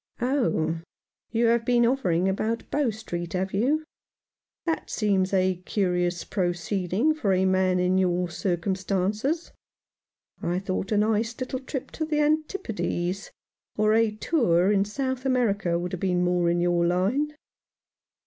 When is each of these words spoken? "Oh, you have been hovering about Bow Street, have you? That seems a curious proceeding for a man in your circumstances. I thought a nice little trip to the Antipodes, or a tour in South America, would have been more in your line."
"Oh, 0.19 0.79
you 1.29 1.45
have 1.45 1.63
been 1.63 1.83
hovering 1.83 2.27
about 2.27 2.71
Bow 2.71 2.89
Street, 2.89 3.33
have 3.33 3.53
you? 3.53 3.83
That 4.65 4.89
seems 4.89 5.31
a 5.31 5.57
curious 5.63 6.23
proceeding 6.23 7.13
for 7.13 7.33
a 7.33 7.45
man 7.45 7.79
in 7.79 7.99
your 7.99 8.27
circumstances. 8.27 9.51
I 10.41 10.57
thought 10.57 10.91
a 10.91 10.97
nice 10.97 11.39
little 11.39 11.59
trip 11.59 11.91
to 11.91 12.05
the 12.05 12.19
Antipodes, 12.19 13.29
or 13.77 13.93
a 13.93 14.09
tour 14.09 14.71
in 14.71 14.85
South 14.85 15.23
America, 15.23 15.77
would 15.77 15.91
have 15.91 16.01
been 16.01 16.23
more 16.23 16.49
in 16.49 16.59
your 16.59 16.83
line." 16.83 17.35